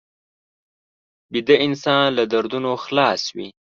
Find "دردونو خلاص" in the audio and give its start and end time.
2.31-3.21